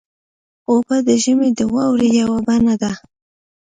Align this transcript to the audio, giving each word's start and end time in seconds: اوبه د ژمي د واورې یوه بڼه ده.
اوبه 0.69 0.97
د 1.07 1.09
ژمي 1.23 1.49
د 1.57 1.59
واورې 1.73 2.09
یوه 2.19 2.37
بڼه 2.47 2.75
ده. 2.81 2.91